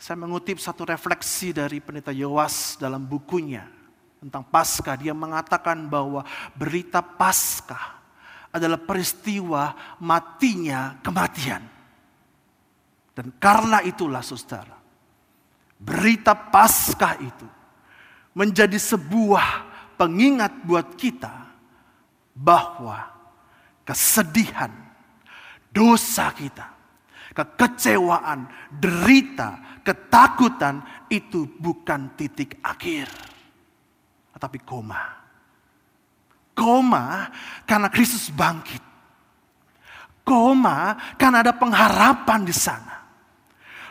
Saya 0.00 0.16
mengutip 0.16 0.56
satu 0.56 0.88
refleksi 0.88 1.52
dari 1.52 1.76
pendeta 1.76 2.08
Yowas 2.08 2.80
dalam 2.80 3.04
bukunya 3.04 3.68
tentang 4.16 4.48
Paskah. 4.48 4.96
Dia 4.96 5.12
mengatakan 5.12 5.76
bahwa 5.92 6.24
berita 6.56 7.04
Paskah 7.04 8.00
adalah 8.48 8.80
peristiwa 8.80 9.76
matinya 10.00 10.96
kematian. 11.04 11.60
Dan 13.12 13.36
karena 13.36 13.84
itulah 13.84 14.24
saudara, 14.24 14.80
berita 15.76 16.32
Paskah 16.32 17.20
itu 17.20 17.48
menjadi 18.32 18.80
sebuah 18.80 19.68
pengingat 20.00 20.64
buat 20.64 20.96
kita 20.96 21.52
bahwa 22.32 23.04
kesedihan, 23.84 24.72
dosa 25.68 26.32
kita, 26.32 26.72
kekecewaan, 27.36 28.48
derita, 28.72 29.69
ketakutan 29.90 30.86
itu 31.10 31.50
bukan 31.58 32.14
titik 32.14 32.62
akhir. 32.62 33.10
Tetapi 34.30 34.62
koma. 34.62 35.18
Koma 36.54 37.26
karena 37.66 37.90
Kristus 37.90 38.30
bangkit. 38.30 38.78
Koma 40.22 40.94
karena 41.18 41.42
ada 41.42 41.50
pengharapan 41.50 42.46
di 42.46 42.54
sana. 42.54 43.02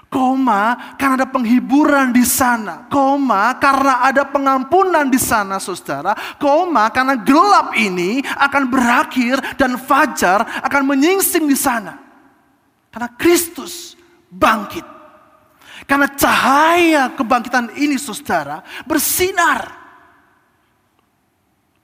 Koma 0.09 0.95
karena 0.97 1.21
ada 1.21 1.29
penghiburan 1.29 2.09
di 2.09 2.25
sana. 2.25 2.89
Koma 2.89 3.53
karena 3.61 4.01
ada 4.01 4.25
pengampunan 4.25 5.05
di 5.05 5.21
sana 5.21 5.61
saudara. 5.61 6.15
Koma 6.41 6.89
karena 6.89 7.13
gelap 7.19 7.75
ini 7.77 8.23
akan 8.23 8.63
berakhir 8.71 9.37
dan 9.59 9.77
fajar 9.77 10.63
akan 10.63 10.81
menyingsing 10.95 11.45
di 11.45 11.53
sana. 11.53 11.99
Karena 12.89 13.09
Kristus 13.19 13.93
bangkit. 14.33 14.98
Karena 15.89 16.05
cahaya 16.05 17.09
kebangkitan 17.17 17.73
ini 17.73 17.97
saudara 17.97 18.61
bersinar 18.85 19.73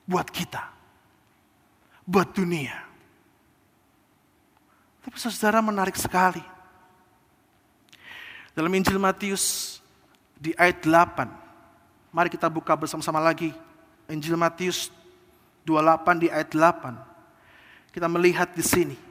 buat 0.06 0.30
kita. 0.30 0.62
Buat 2.06 2.38
dunia. 2.38 2.86
Tapi 5.02 5.18
saudara 5.18 5.58
menarik 5.58 5.98
sekali. 5.98 6.46
Dalam 8.54 8.70
Injil 8.78 9.02
Matius 9.02 9.78
di 10.38 10.54
ayat 10.54 10.86
8. 10.86 12.14
Mari 12.14 12.30
kita 12.30 12.46
buka 12.46 12.78
bersama-sama 12.78 13.18
lagi. 13.18 13.50
Injil 14.06 14.38
Matius 14.38 14.94
28 15.66 16.22
di 16.22 16.28
ayat 16.30 16.54
8. 16.54 16.94
Kita 17.90 18.06
melihat 18.06 18.54
di 18.54 18.62
sini. 18.62 19.05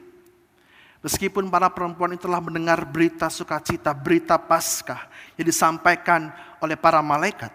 Meskipun 1.05 1.53
para 1.53 1.69
perempuan 1.69 2.17
itu 2.17 2.25
telah 2.25 2.41
mendengar 2.41 2.81
berita 2.81 3.29
sukacita, 3.29 3.93
berita 3.93 4.41
Paskah 4.41 5.05
yang 5.37 5.45
disampaikan 5.45 6.33
oleh 6.57 6.73
para 6.73 6.97
malaikat. 7.05 7.53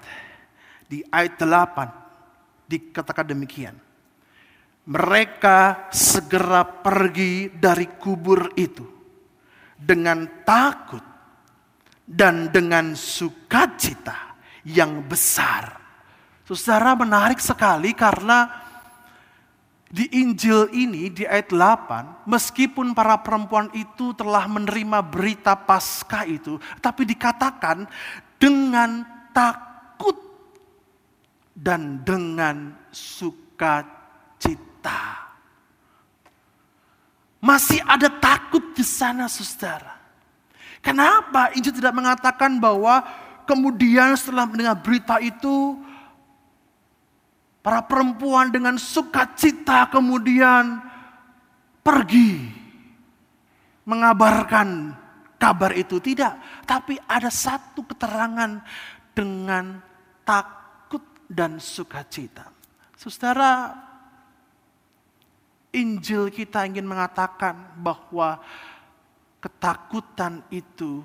Di 0.87 1.03
ayat 1.11 1.35
8 1.35 2.71
dikatakan 2.71 3.27
demikian. 3.35 3.75
Mereka 4.87 5.91
segera 5.91 6.63
pergi 6.63 7.51
dari 7.51 7.91
kubur 7.99 8.55
itu 8.55 8.87
dengan 9.75 10.47
takut 10.47 11.03
dan 12.07 12.55
dengan 12.55 12.95
sukacita 12.95 14.39
yang 14.63 15.03
besar. 15.11 15.75
Saudara 16.47 16.95
menarik 16.95 17.43
sekali 17.43 17.99
karena 17.99 18.70
di 19.91 20.07
Injil 20.23 20.71
ini 20.71 21.11
di 21.11 21.27
ayat 21.27 21.51
8, 21.51 22.23
meskipun 22.23 22.95
para 22.95 23.19
perempuan 23.19 23.67
itu 23.75 24.15
telah 24.15 24.47
menerima 24.47 25.03
berita 25.03 25.59
pasca 25.59 26.23
itu, 26.23 26.63
tapi 26.79 27.03
dikatakan 27.11 27.91
dengan 28.39 29.03
takut 29.35 30.15
dan 31.51 32.07
dengan 32.07 32.71
sukacita. 32.95 34.07
Masih 37.43 37.83
ada 37.83 38.07
takut 38.07 38.71
di 38.71 38.87
sana, 38.87 39.27
saudara. 39.27 39.99
Kenapa 40.79 41.51
Injil 41.59 41.75
tidak 41.75 41.99
mengatakan 41.99 42.63
bahwa 42.63 43.03
kemudian 43.43 44.15
setelah 44.15 44.47
mendengar 44.47 44.79
berita 44.79 45.19
itu, 45.19 45.83
Para 47.61 47.85
perempuan 47.85 48.49
dengan 48.49 48.81
sukacita 48.81 49.93
kemudian 49.93 50.81
pergi 51.85 52.49
mengabarkan 53.85 54.97
kabar 55.41 55.73
itu 55.77 56.01
tidak, 56.01 56.37
tapi 56.69 56.97
ada 57.05 57.29
satu 57.33 57.85
keterangan 57.85 58.61
dengan 59.13 59.81
takut 60.25 61.05
dan 61.29 61.61
sukacita. 61.61 62.49
Saudara, 62.97 63.73
Injil 65.73 66.29
kita 66.29 66.69
ingin 66.69 66.85
mengatakan 66.85 67.77
bahwa 67.81 68.43
ketakutan 69.41 70.45
itu 70.53 71.01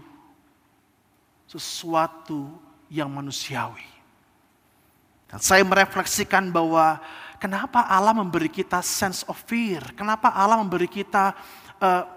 sesuatu 1.48 2.52
yang 2.92 3.08
manusiawi. 3.08 3.95
Dan 5.36 5.44
saya 5.44 5.68
merefleksikan 5.68 6.48
bahwa 6.48 6.96
kenapa 7.44 7.84
Allah 7.92 8.16
memberi 8.16 8.48
kita 8.48 8.80
sense 8.80 9.28
of 9.28 9.36
fear, 9.36 9.84
kenapa 9.92 10.32
Allah 10.32 10.64
memberi 10.64 10.88
kita 10.88 11.36
uh, 11.76 12.08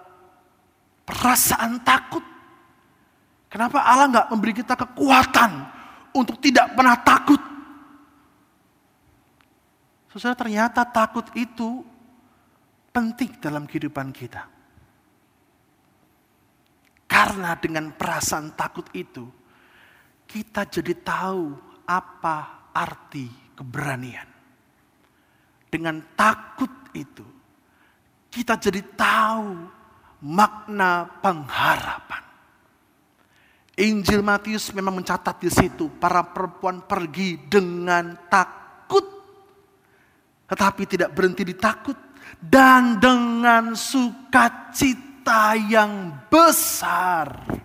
perasaan 1.02 1.82
takut. 1.82 2.22
Kenapa 3.50 3.82
Allah 3.82 4.06
nggak 4.06 4.28
memberi 4.30 4.54
kita 4.62 4.78
kekuatan 4.78 5.50
untuk 6.14 6.38
tidak 6.38 6.70
pernah 6.78 6.94
takut? 7.02 7.42
Saudara 10.14 10.38
ternyata 10.38 10.86
takut 10.86 11.26
itu 11.34 11.82
penting 12.94 13.34
dalam 13.42 13.66
kehidupan 13.66 14.14
kita. 14.14 14.46
Karena 17.10 17.58
dengan 17.58 17.90
perasaan 17.98 18.54
takut 18.54 18.86
itu, 18.94 19.26
kita 20.30 20.70
jadi 20.70 20.94
tahu 21.02 21.58
apa 21.82 22.57
arti 22.78 23.26
keberanian. 23.58 24.30
Dengan 25.68 26.00
takut 26.14 26.70
itu, 26.94 27.26
kita 28.30 28.56
jadi 28.56 28.80
tahu 28.94 29.50
makna 30.22 31.10
pengharapan. 31.18 32.22
Injil 33.78 34.22
Matius 34.22 34.74
memang 34.74 34.98
mencatat 34.98 35.38
di 35.38 35.50
situ 35.50 35.90
para 36.02 36.22
perempuan 36.22 36.82
pergi 36.82 37.38
dengan 37.46 38.26
takut 38.26 38.68
tetapi 40.48 40.82
tidak 40.88 41.12
berhenti 41.12 41.44
di 41.44 41.54
takut 41.54 41.94
dan 42.40 42.96
dengan 42.96 43.76
sukacita 43.76 45.52
yang 45.60 46.24
besar. 46.32 47.57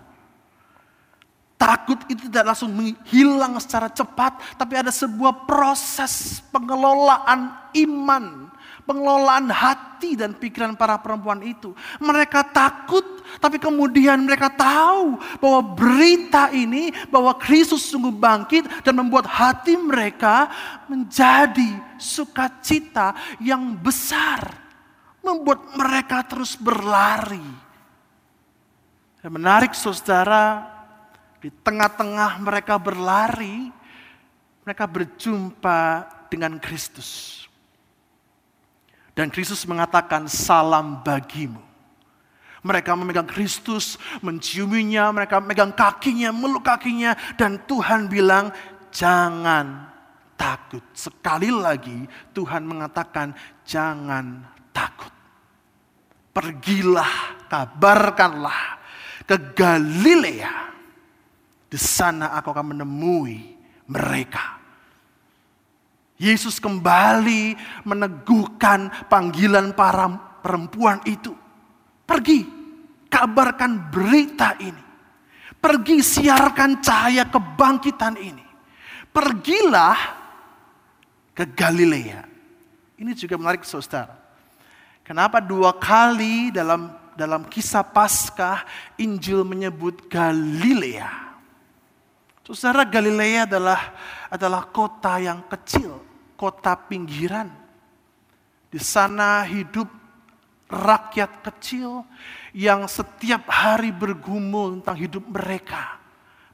Takut 1.64 1.96
itu 2.12 2.28
tidak 2.28 2.52
langsung 2.52 2.76
menghilang 2.76 3.56
secara 3.56 3.88
cepat, 3.88 4.36
tapi 4.60 4.76
ada 4.76 4.92
sebuah 4.92 5.48
proses 5.48 6.44
pengelolaan 6.52 7.72
iman 7.72 8.52
pengelolaan 8.84 9.48
hati 9.48 10.14
dan 10.14 10.36
pikiran 10.36 10.76
para 10.76 11.00
perempuan 11.00 11.40
itu. 11.40 11.72
Mereka 12.00 12.52
takut, 12.52 13.04
tapi 13.40 13.56
kemudian 13.56 14.20
mereka 14.22 14.52
tahu 14.52 15.16
bahwa 15.40 15.60
berita 15.74 16.52
ini, 16.52 16.92
bahwa 17.08 17.34
Kristus 17.36 17.88
sungguh 17.88 18.12
bangkit 18.12 18.84
dan 18.84 18.94
membuat 18.96 19.28
hati 19.28 19.74
mereka 19.76 20.48
menjadi 20.86 21.80
sukacita 21.96 23.16
yang 23.40 23.74
besar. 23.80 24.62
Membuat 25.24 25.72
mereka 25.72 26.20
terus 26.20 26.52
berlari. 26.52 27.64
Dan 29.24 29.32
menarik 29.32 29.72
saudara, 29.72 30.73
di 31.44 31.52
tengah-tengah 31.52 32.40
mereka 32.40 32.80
berlari, 32.80 33.68
mereka 34.64 34.88
berjumpa 34.88 36.08
dengan 36.32 36.56
Kristus. 36.56 37.44
Dan 39.12 39.28
Kristus 39.28 39.68
mengatakan 39.68 40.24
salam 40.24 41.04
bagimu. 41.04 41.60
Mereka 42.64 42.96
memegang 42.96 43.28
Kristus, 43.28 44.00
menciuminya, 44.24 45.12
mereka 45.12 45.36
memegang 45.36 45.76
kakinya, 45.76 46.32
meluk 46.32 46.64
kakinya. 46.64 47.12
Dan 47.36 47.60
Tuhan 47.68 48.08
bilang, 48.08 48.48
jangan 48.88 49.84
takut. 50.40 50.80
Sekali 50.96 51.52
lagi 51.52 52.08
Tuhan 52.32 52.64
mengatakan, 52.64 53.36
jangan 53.68 54.48
takut. 54.72 55.12
Pergilah, 56.32 57.36
kabarkanlah 57.52 58.80
ke 59.28 59.36
Galilea. 59.52 60.73
Di 61.74 61.82
sana 61.82 62.30
aku 62.38 62.54
akan 62.54 62.70
menemui 62.70 63.58
mereka. 63.90 64.62
Yesus 66.14 66.62
kembali 66.62 67.58
meneguhkan 67.82 69.10
panggilan 69.10 69.74
para 69.74 70.06
perempuan 70.38 71.02
itu. 71.02 71.34
Pergi, 72.06 72.46
kabarkan 73.10 73.90
berita 73.90 74.54
ini. 74.62 74.78
Pergi 75.58 75.98
siarkan 75.98 76.78
cahaya 76.78 77.26
kebangkitan 77.26 78.22
ini. 78.22 78.46
Pergilah 79.10 79.98
ke 81.34 81.42
Galilea. 81.42 82.22
Ini 83.02 83.18
juga 83.18 83.34
menarik 83.34 83.66
saudara. 83.66 84.14
Kenapa 85.02 85.42
dua 85.42 85.74
kali 85.74 86.54
dalam 86.54 86.94
dalam 87.18 87.42
kisah 87.50 87.82
Paskah 87.82 88.62
Injil 88.94 89.42
menyebut 89.42 90.06
Galilea? 90.06 91.33
Saudara 92.44 92.84
Galilea 92.84 93.48
adalah 93.48 93.80
adalah 94.28 94.68
kota 94.68 95.16
yang 95.16 95.48
kecil, 95.48 95.96
kota 96.36 96.76
pinggiran. 96.76 97.48
Di 98.68 98.76
sana 98.76 99.40
hidup 99.48 99.88
rakyat 100.68 101.40
kecil 101.40 102.04
yang 102.52 102.84
setiap 102.84 103.48
hari 103.48 103.88
bergumul 103.88 104.76
tentang 104.76 104.96
hidup 105.00 105.24
mereka. 105.24 105.96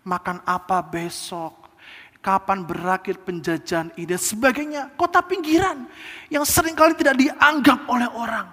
Makan 0.07 0.47
apa 0.47 0.79
besok, 0.79 1.75
kapan 2.23 2.63
berakhir 2.63 3.19
penjajahan 3.27 3.91
ini 3.99 4.15
sebagainya. 4.15 4.95
Kota 4.95 5.27
pinggiran 5.27 5.91
yang 6.31 6.47
sering 6.47 6.79
kali 6.79 6.95
tidak 6.95 7.19
dianggap 7.19 7.83
oleh 7.91 8.07
orang. 8.15 8.47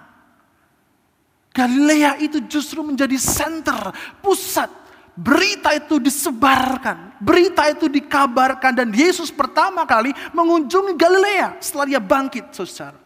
Galilea 1.54 2.18
itu 2.18 2.42
justru 2.50 2.82
menjadi 2.82 3.14
center, 3.14 3.94
pusat 4.18 4.87
berita 5.18 5.74
itu 5.74 5.98
disebarkan, 5.98 7.18
berita 7.18 7.66
itu 7.66 7.90
dikabarkan 7.90 8.70
dan 8.70 8.88
Yesus 8.94 9.34
pertama 9.34 9.82
kali 9.82 10.14
mengunjungi 10.30 10.94
Galilea 10.94 11.58
setelah 11.58 11.86
dia 11.90 11.98
bangkit, 11.98 12.54
saudara. 12.54 13.02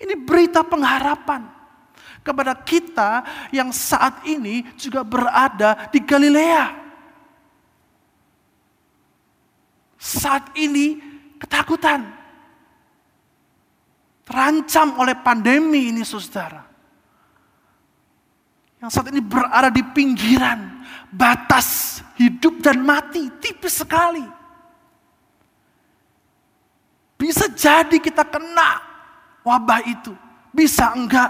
Ini 0.00 0.16
berita 0.16 0.64
pengharapan 0.64 1.44
kepada 2.24 2.56
kita 2.56 3.20
yang 3.52 3.68
saat 3.68 4.24
ini 4.24 4.64
juga 4.80 5.04
berada 5.04 5.92
di 5.92 6.00
Galilea. 6.00 6.80
Saat 10.00 10.56
ini 10.56 10.96
ketakutan, 11.36 12.08
terancam 14.24 14.96
oleh 14.96 15.12
pandemi 15.20 15.92
ini, 15.92 16.00
saudara. 16.00 16.64
Yang 18.80 18.90
saat 18.96 19.12
ini 19.12 19.20
berada 19.20 19.68
di 19.68 19.84
pinggiran, 19.84 20.69
batas 21.10 22.00
hidup 22.14 22.62
dan 22.62 22.80
mati 22.80 23.26
tipis 23.42 23.82
sekali. 23.82 24.22
Bisa 27.20 27.50
jadi 27.52 28.00
kita 28.00 28.24
kena 28.24 28.80
wabah 29.44 29.84
itu, 29.84 30.14
bisa 30.54 30.96
enggak. 30.96 31.28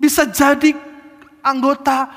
Bisa 0.00 0.24
jadi 0.24 0.72
anggota 1.44 2.08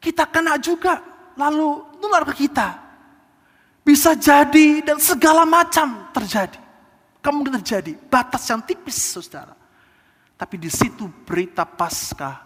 kita 0.00 0.24
kena 0.30 0.56
juga, 0.56 1.02
lalu 1.36 1.84
nular 2.00 2.24
ke 2.32 2.48
kita. 2.48 2.86
Bisa 3.86 4.18
jadi 4.18 4.82
dan 4.82 4.98
segala 4.98 5.46
macam 5.46 6.10
terjadi. 6.10 6.58
Kemungkinan 7.22 7.62
terjadi, 7.62 7.92
batas 8.10 8.42
yang 8.50 8.62
tipis 8.62 8.98
saudara. 8.98 9.54
Tapi 10.34 10.56
di 10.58 10.70
situ 10.70 11.06
berita 11.22 11.62
pasca 11.62 12.42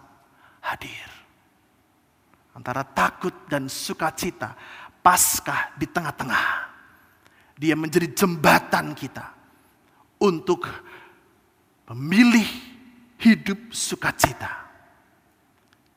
hadir 0.61 1.20
antara 2.55 2.83
takut 2.83 3.33
dan 3.47 3.67
sukacita, 3.71 4.55
Paskah 5.01 5.73
di 5.81 5.89
tengah-tengah. 5.89 6.69
Dia 7.57 7.73
menjadi 7.73 8.05
jembatan 8.13 8.93
kita 8.93 9.33
untuk 10.21 10.69
memilih 11.89 12.45
hidup 13.17 13.73
sukacita. 13.73 14.61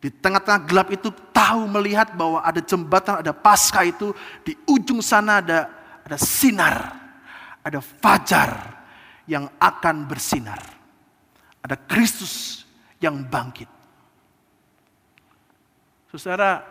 Di 0.00 0.08
tengah-tengah 0.08 0.64
gelap 0.68 0.88
itu 0.92 1.08
tahu 1.32 1.68
melihat 1.68 2.12
bahwa 2.16 2.40
ada 2.44 2.60
jembatan, 2.60 3.20
ada 3.24 3.32
pasca 3.32 3.84
itu 3.84 4.12
di 4.44 4.56
ujung 4.68 5.00
sana 5.00 5.40
ada 5.40 5.68
ada 6.04 6.20
sinar, 6.20 6.76
ada 7.64 7.80
fajar 7.80 8.50
yang 9.24 9.48
akan 9.56 10.04
bersinar. 10.04 10.60
Ada 11.64 11.80
Kristus 11.88 12.64
yang 13.00 13.24
bangkit. 13.24 13.73
Saudara, 16.14 16.62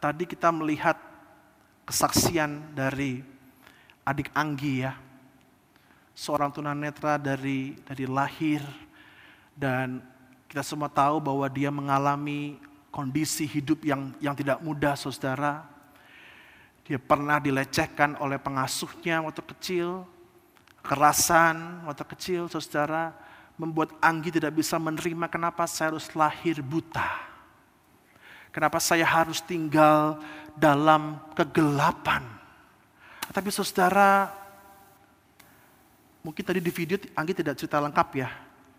tadi 0.00 0.24
kita 0.24 0.48
melihat 0.48 0.96
kesaksian 1.84 2.72
dari 2.72 3.20
adik 4.08 4.32
Anggi 4.32 4.88
ya. 4.88 4.96
Seorang 6.16 6.48
tunanetra 6.48 7.20
dari 7.20 7.76
dari 7.84 8.08
lahir 8.08 8.64
Dan 9.52 10.00
kita 10.48 10.64
semua 10.64 10.88
tahu 10.88 11.20
bahwa 11.20 11.44
dia 11.52 11.68
mengalami 11.68 12.56
kondisi 12.88 13.44
hidup 13.44 13.84
yang 13.84 14.16
yang 14.20 14.32
tidak 14.32 14.60
mudah, 14.64 14.96
saudara. 14.96 15.68
Dia 16.88 16.96
pernah 16.96 17.36
dilecehkan 17.36 18.16
oleh 18.16 18.40
pengasuhnya 18.40 19.20
waktu 19.20 19.44
kecil, 19.56 20.08
kerasan 20.80 21.84
waktu 21.84 22.04
kecil, 22.16 22.48
saudara, 22.48 23.12
membuat 23.60 23.92
Anggi 24.00 24.32
tidak 24.32 24.56
bisa 24.56 24.80
menerima 24.80 25.28
kenapa 25.28 25.68
saya 25.68 25.92
harus 25.92 26.08
lahir 26.16 26.64
buta. 26.64 27.35
Kenapa 28.56 28.80
saya 28.80 29.04
harus 29.04 29.44
tinggal 29.44 30.16
dalam 30.56 31.20
kegelapan. 31.36 32.24
Tapi 33.28 33.52
saudara, 33.52 34.32
mungkin 36.24 36.40
tadi 36.40 36.64
di 36.64 36.72
video 36.72 36.96
Anggi 37.12 37.36
tidak 37.36 37.60
cerita 37.60 37.76
lengkap 37.76 38.08
ya, 38.16 38.32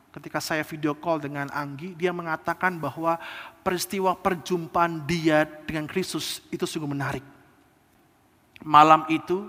ketika 0.10 0.42
saya 0.42 0.66
video 0.66 0.98
call 0.98 1.22
dengan 1.22 1.46
Anggi, 1.54 1.94
dia 1.94 2.10
mengatakan 2.10 2.82
bahwa 2.82 3.22
peristiwa 3.62 4.18
perjumpaan 4.18 5.06
dia 5.06 5.46
dengan 5.46 5.86
Kristus 5.86 6.42
itu 6.50 6.66
sungguh 6.66 6.90
menarik. 6.90 7.22
Malam 8.66 9.06
itu, 9.14 9.46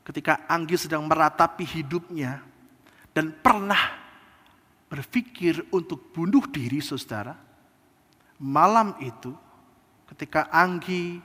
ketika 0.00 0.48
Anggi 0.48 0.80
sedang 0.80 1.04
meratapi 1.04 1.68
hidupnya 1.68 2.40
dan 3.12 3.36
pernah 3.36 4.00
berpikir 4.88 5.68
untuk 5.68 6.08
bunuh 6.16 6.48
diri, 6.48 6.80
saudara, 6.80 7.49
malam 8.40 8.96
itu, 9.04 9.36
ketika 10.08 10.48
Anggi 10.48 11.20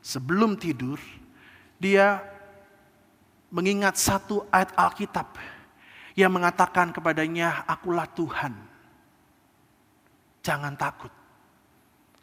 sebelum 0.00 0.56
tidur, 0.56 0.96
dia 1.76 2.24
mengingat 3.52 4.00
satu 4.00 4.48
ayat 4.48 4.72
Alkitab 4.72 5.36
yang 6.16 6.32
mengatakan 6.32 6.96
kepadanya, 6.96 7.68
"Akulah 7.68 8.08
Tuhan." 8.08 8.56
Jangan 10.40 10.72
takut. 10.80 11.12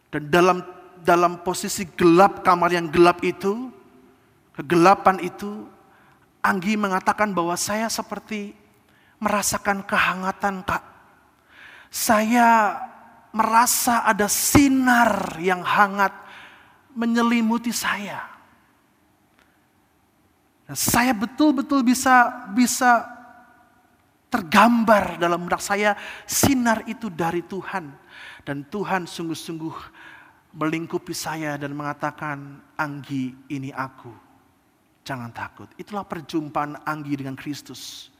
Dan 0.09 0.33
dalam 0.33 0.57
dalam 1.03 1.43
posisi 1.45 1.85
gelap 1.93 2.41
kamar 2.41 2.73
yang 2.73 2.89
gelap 2.89 3.21
itu, 3.21 3.69
kegelapan 4.57 5.21
itu, 5.21 5.69
Anggi 6.43 6.75
mengatakan 6.75 7.31
bahwa 7.31 7.55
saya 7.55 7.87
seperti 7.87 8.51
merasakan 9.19 9.79
kehangatan, 9.87 10.59
Kak. 10.67 10.83
Saya 11.87 12.75
merasa 13.33 14.05
ada 14.05 14.29
sinar 14.29 15.41
yang 15.41 15.65
hangat 15.65 16.13
menyelimuti 16.93 17.73
saya. 17.73 18.21
Dan 20.69 20.77
saya 20.77 21.11
betul-betul 21.11 21.81
bisa 21.81 22.47
bisa 22.53 23.09
tergambar 24.29 25.17
dalam 25.17 25.45
benak 25.45 25.61
saya 25.61 25.97
sinar 26.29 26.85
itu 26.85 27.09
dari 27.09 27.41
Tuhan. 27.43 27.89
Dan 28.45 28.69
Tuhan 28.69 29.09
sungguh-sungguh 29.09 29.75
melingkupi 30.53 31.11
saya 31.11 31.57
dan 31.57 31.73
mengatakan, 31.73 32.61
Anggi 32.77 33.33
ini 33.49 33.73
aku. 33.73 34.13
Jangan 35.03 35.33
takut. 35.35 35.67
Itulah 35.75 36.05
perjumpaan 36.07 36.79
Anggi 36.85 37.17
dengan 37.19 37.35
Kristus. 37.35 38.13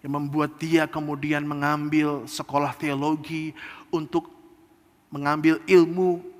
Yang 0.00 0.12
membuat 0.16 0.56
dia 0.56 0.88
kemudian 0.88 1.44
mengambil 1.44 2.24
sekolah 2.24 2.72
teologi 2.76 3.52
untuk 3.92 4.39
mengambil 5.10 5.58
ilmu 5.66 6.30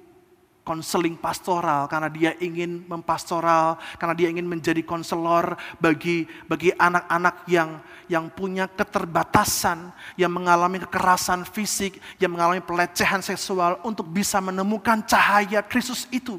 konseling 0.71 1.19
pastoral 1.19 1.91
karena 1.91 2.07
dia 2.07 2.33
ingin 2.39 2.87
mempastoral, 2.87 3.75
karena 3.99 4.15
dia 4.15 4.29
ingin 4.31 4.47
menjadi 4.47 4.87
konselor 4.87 5.59
bagi 5.83 6.31
bagi 6.47 6.71
anak-anak 6.79 7.43
yang 7.51 7.83
yang 8.07 8.31
punya 8.31 8.71
keterbatasan, 8.71 9.91
yang 10.15 10.31
mengalami 10.31 10.79
kekerasan 10.79 11.43
fisik, 11.43 11.99
yang 12.23 12.31
mengalami 12.35 12.63
pelecehan 12.63 13.19
seksual 13.19 13.83
untuk 13.83 14.07
bisa 14.07 14.39
menemukan 14.39 15.03
cahaya 15.03 15.59
Kristus 15.67 16.07
itu. 16.15 16.39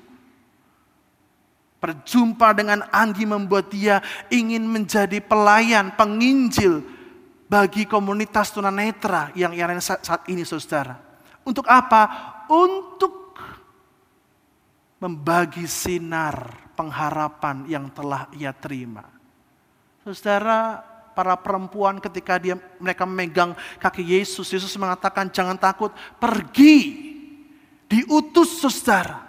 Perjumpa 1.84 2.56
dengan 2.56 2.88
Anggi 2.94 3.28
membuat 3.28 3.74
dia 3.74 4.00
ingin 4.32 4.64
menjadi 4.64 5.18
pelayan, 5.20 5.92
penginjil 5.98 6.86
bagi 7.52 7.84
komunitas 7.84 8.54
tunanetra 8.54 9.34
yang 9.36 9.52
yang 9.52 9.76
saat 9.82 10.24
ini 10.32 10.48
saudara. 10.48 11.11
Untuk 11.42 11.66
apa? 11.66 12.10
Untuk 12.52 13.34
membagi 15.02 15.66
sinar 15.66 16.70
pengharapan 16.78 17.66
yang 17.66 17.90
telah 17.90 18.30
ia 18.38 18.54
terima. 18.54 19.02
Saudara, 20.06 20.82
para 21.14 21.34
perempuan 21.38 21.98
ketika 21.98 22.38
dia 22.38 22.58
mereka 22.78 23.06
memegang 23.06 23.58
kaki 23.82 24.02
Yesus, 24.02 24.50
Yesus 24.54 24.74
mengatakan 24.78 25.30
jangan 25.30 25.58
takut, 25.58 25.90
pergi. 26.22 27.10
Diutus 27.92 28.64
saudara. 28.64 29.28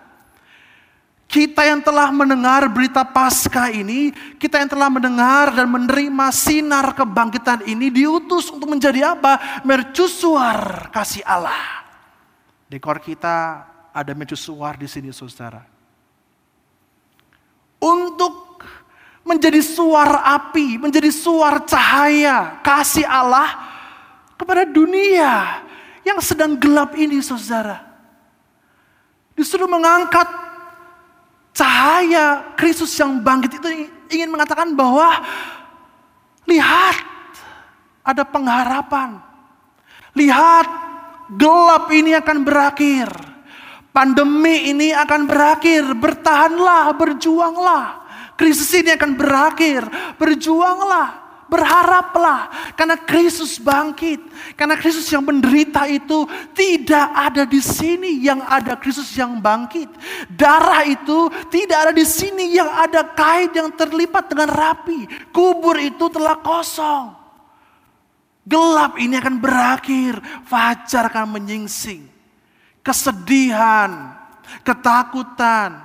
Kita 1.26 1.66
yang 1.66 1.82
telah 1.82 2.12
mendengar 2.14 2.70
berita 2.70 3.02
Paskah 3.02 3.74
ini, 3.74 4.14
kita 4.38 4.62
yang 4.62 4.70
telah 4.70 4.86
mendengar 4.86 5.50
dan 5.50 5.66
menerima 5.66 6.28
sinar 6.30 6.94
kebangkitan 6.94 7.66
ini 7.66 7.90
diutus 7.90 8.52
untuk 8.54 8.70
menjadi 8.70 9.16
apa? 9.16 9.64
Mercusuar 9.66 10.92
kasih 10.94 11.26
Allah. 11.26 11.81
Dekor 12.72 13.04
kita 13.04 13.68
ada 13.92 14.12
mercusuar 14.16 14.80
di 14.80 14.88
sini 14.88 15.12
saudara. 15.12 15.60
Untuk 17.76 18.64
menjadi 19.28 19.60
suar 19.60 20.24
api, 20.24 20.80
menjadi 20.80 21.12
suar 21.12 21.68
cahaya 21.68 22.64
kasih 22.64 23.04
Allah 23.04 23.52
kepada 24.40 24.64
dunia 24.64 25.60
yang 26.00 26.16
sedang 26.24 26.56
gelap 26.56 26.96
ini 26.96 27.20
saudara. 27.20 27.84
Disuruh 29.36 29.68
mengangkat 29.68 30.32
cahaya 31.52 32.56
Kristus 32.56 32.96
yang 32.96 33.20
bangkit 33.20 33.60
itu 33.60 33.68
ingin 34.08 34.32
mengatakan 34.32 34.72
bahwa 34.72 35.20
lihat 36.48 37.04
ada 38.00 38.24
pengharapan. 38.24 39.20
Lihat 40.16 40.91
gelap 41.36 41.88
ini 41.92 42.12
akan 42.16 42.44
berakhir. 42.44 43.08
Pandemi 43.92 44.72
ini 44.72 44.88
akan 44.96 45.28
berakhir, 45.28 45.84
bertahanlah, 45.92 46.96
berjuanglah. 46.96 48.00
Krisis 48.40 48.72
ini 48.72 48.96
akan 48.96 49.12
berakhir, 49.20 49.84
berjuanglah, 50.16 51.20
berharaplah. 51.44 52.72
Karena 52.72 52.96
Kristus 52.96 53.60
bangkit, 53.60 54.24
karena 54.56 54.80
Kristus 54.80 55.04
yang 55.12 55.20
menderita 55.20 55.84
itu 55.84 56.24
tidak 56.56 57.06
ada 57.12 57.44
di 57.44 57.60
sini 57.60 58.24
yang 58.24 58.40
ada 58.48 58.80
Kristus 58.80 59.12
yang 59.12 59.36
bangkit. 59.44 59.92
Darah 60.32 60.88
itu 60.88 61.28
tidak 61.52 61.78
ada 61.88 61.92
di 61.92 62.08
sini 62.08 62.56
yang 62.56 62.72
ada 62.72 63.04
kain 63.12 63.52
yang 63.52 63.68
terlipat 63.76 64.32
dengan 64.32 64.48
rapi. 64.48 65.04
Kubur 65.28 65.76
itu 65.76 66.08
telah 66.08 66.40
kosong. 66.40 67.21
Gelap 68.42 68.98
ini 68.98 69.14
akan 69.18 69.38
berakhir, 69.38 70.18
fajar 70.46 71.06
akan 71.06 71.38
menyingsing 71.38 72.12
kesedihan, 72.82 74.18
ketakutan, 74.66 75.78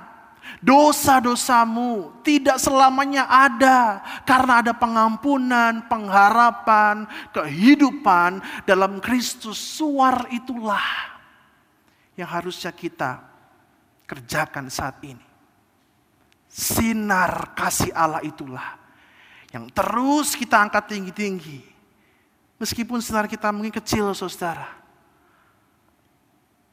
dosa-dosamu 0.58 2.20
tidak 2.26 2.58
selamanya 2.58 3.30
ada 3.30 4.02
karena 4.26 4.60
ada 4.60 4.72
pengampunan, 4.74 5.86
pengharapan, 5.86 7.06
kehidupan 7.30 8.42
dalam 8.66 8.98
Kristus. 8.98 9.56
Suar 9.56 10.26
itulah 10.34 10.84
yang 12.18 12.28
harusnya 12.28 12.74
kita 12.74 13.22
kerjakan 14.04 14.66
saat 14.68 14.98
ini. 15.06 15.24
Sinar 16.50 17.54
kasih 17.54 17.94
Allah 17.94 18.24
itulah 18.26 18.74
yang 19.54 19.70
terus 19.70 20.34
kita 20.34 20.58
angkat 20.58 20.90
tinggi-tinggi. 20.90 21.77
Meskipun 22.58 22.98
sinar 22.98 23.30
kita 23.30 23.54
mungkin 23.54 23.70
kecil 23.70 24.10
saudara. 24.18 24.66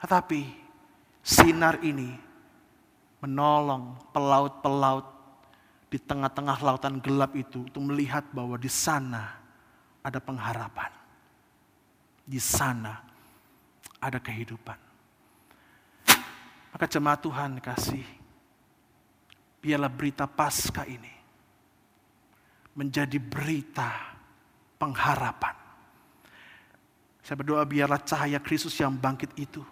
Tetapi 0.01 0.41
sinar 1.21 1.81
ini 1.85 2.09
menolong 3.21 3.97
pelaut-pelaut 4.09 5.05
di 5.89 6.01
tengah-tengah 6.01 6.57
lautan 6.61 6.97
gelap 7.01 7.37
itu 7.37 7.65
untuk 7.69 7.85
melihat 7.85 8.25
bahwa 8.33 8.57
di 8.57 8.69
sana 8.69 9.37
ada 10.01 10.17
pengharapan. 10.17 10.89
Di 12.25 12.41
sana 12.41 13.01
ada 14.01 14.17
kehidupan. 14.17 14.77
Maka 16.73 16.85
jemaat 16.89 17.21
Tuhan 17.21 17.61
kasih, 17.61 18.05
biarlah 19.61 19.89
berita 19.89 20.25
pasca 20.25 20.85
ini 20.85 21.13
menjadi 22.75 23.17
berita 23.21 23.89
pengharapan. 24.75 25.64
Saya 27.25 27.41
berdoa 27.41 27.65
biarlah 27.65 27.97
cahaya 28.05 28.37
Kristus 28.37 28.77
yang 28.77 28.93
bangkit 28.93 29.33
itu 29.33 29.65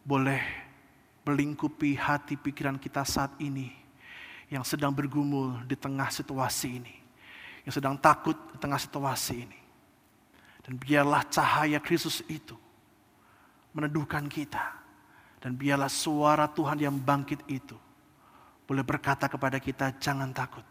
boleh 0.00 0.40
melingkupi 1.28 1.92
hati 1.92 2.40
pikiran 2.40 2.80
kita 2.80 3.04
saat 3.04 3.36
ini 3.36 3.68
yang 4.48 4.64
sedang 4.64 4.96
bergumul 4.96 5.60
di 5.68 5.76
tengah 5.76 6.08
situasi 6.08 6.80
ini, 6.80 6.96
yang 7.68 7.74
sedang 7.76 8.00
takut 8.00 8.32
di 8.32 8.56
tengah 8.56 8.80
situasi 8.80 9.44
ini. 9.44 9.60
Dan 10.64 10.80
biarlah 10.80 11.20
cahaya 11.28 11.76
Kristus 11.84 12.24
itu 12.32 12.56
meneduhkan 13.76 14.24
kita. 14.24 14.72
Dan 15.36 15.52
biarlah 15.52 15.92
suara 15.92 16.48
Tuhan 16.48 16.80
yang 16.80 16.96
bangkit 16.96 17.44
itu 17.44 17.76
boleh 18.64 18.82
berkata 18.82 19.28
kepada 19.28 19.60
kita, 19.60 19.94
jangan 20.00 20.32
takut. 20.32 20.64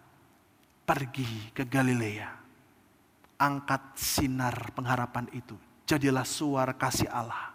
Pergi 0.89 1.53
ke 1.53 1.63
Galilea. 1.63 2.44
Angkat 3.35 3.99
sinar 3.99 4.71
pengharapan 4.71 5.27
itu. 5.35 5.55
Jadilah 5.83 6.23
suara 6.23 6.71
kasih 6.71 7.11
Allah. 7.11 7.51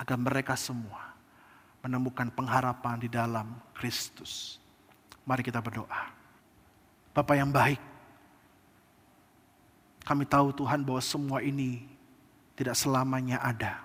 Agar 0.00 0.16
mereka 0.16 0.56
semua 0.56 1.10
menemukan 1.80 2.28
pengharapan 2.32 2.96
di 3.00 3.08
dalam 3.08 3.56
Kristus. 3.72 4.60
Mari 5.24 5.44
kita 5.44 5.60
berdoa. 5.60 6.12
Bapak 7.10 7.36
yang 7.36 7.50
baik, 7.50 7.80
kami 10.04 10.24
tahu 10.24 10.52
Tuhan 10.54 10.80
bahwa 10.84 11.02
semua 11.02 11.38
ini 11.44 11.84
tidak 12.54 12.76
selamanya 12.76 13.40
ada. 13.40 13.84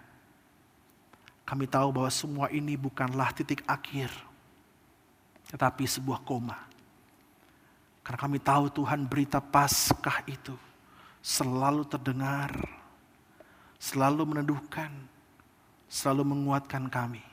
Kami 1.45 1.69
tahu 1.69 1.93
bahwa 1.93 2.09
semua 2.09 2.49
ini 2.49 2.73
bukanlah 2.73 3.29
titik 3.29 3.61
akhir, 3.69 4.09
tetapi 5.53 5.85
sebuah 5.85 6.25
koma. 6.25 6.57
Karena 8.01 8.19
kami 8.21 8.37
tahu 8.41 8.69
Tuhan 8.69 9.05
berita 9.05 9.41
Paskah 9.41 10.25
itu 10.25 10.53
selalu 11.25 11.89
terdengar, 11.89 12.53
selalu 13.81 14.29
meneduhkan, 14.29 14.93
selalu 15.89 16.21
menguatkan 16.21 16.85
kami. 16.85 17.25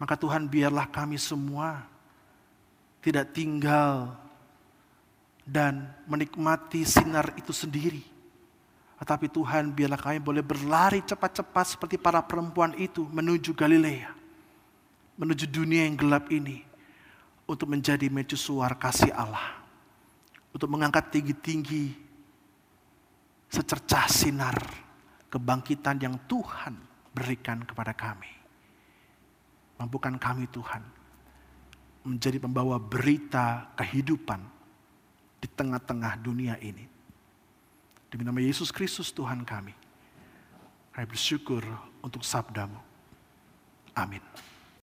Maka 0.00 0.16
Tuhan 0.16 0.48
biarlah 0.48 0.88
kami 0.88 1.20
semua 1.20 1.84
tidak 3.04 3.36
tinggal 3.36 4.16
dan 5.44 5.92
menikmati 6.08 6.88
sinar 6.88 7.36
itu 7.36 7.52
sendiri. 7.52 8.00
Tetapi 8.96 9.28
Tuhan 9.28 9.68
biarlah 9.76 10.00
kami 10.00 10.18
boleh 10.18 10.40
berlari 10.40 11.04
cepat-cepat 11.04 11.76
seperti 11.76 12.00
para 12.00 12.24
perempuan 12.24 12.72
itu 12.80 13.04
menuju 13.04 13.52
Galilea. 13.52 14.16
Menuju 15.20 15.44
dunia 15.50 15.84
yang 15.84 16.00
gelap 16.00 16.32
ini. 16.32 16.64
Untuk 17.48 17.68
menjadi 17.70 18.08
mercusuar 18.12 18.76
kasih 18.76 19.12
Allah. 19.12 19.60
Untuk 20.52 20.68
mengangkat 20.68 21.08
tinggi-tinggi 21.14 22.07
secercah 23.48 24.06
sinar 24.08 24.56
kebangkitan 25.32 26.00
yang 26.00 26.16
Tuhan 26.28 26.76
berikan 27.12 27.64
kepada 27.64 27.92
kami. 27.96 28.30
Mampukan 29.80 30.16
kami 30.16 30.48
Tuhan 30.50 30.82
menjadi 32.04 32.40
pembawa 32.40 32.80
berita 32.80 33.68
kehidupan 33.76 34.40
di 35.38 35.46
tengah-tengah 35.46 36.18
dunia 36.18 36.56
ini. 36.58 36.86
Demi 38.08 38.24
nama 38.24 38.40
Yesus 38.40 38.72
Kristus 38.72 39.12
Tuhan 39.12 39.44
kami. 39.44 39.76
Kami 40.96 41.06
bersyukur 41.06 41.62
untuk 42.02 42.24
sabdamu. 42.24 42.80
Amin. 43.94 44.24